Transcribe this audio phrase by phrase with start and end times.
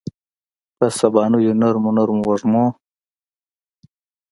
[0.77, 2.65] په سبانیو نرمو، نرمو وږمو